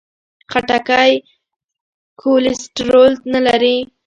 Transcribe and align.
خټکی 0.51 1.11
کولیسټرول 2.21 3.11
نه 3.33 3.39
لري. 3.47 3.77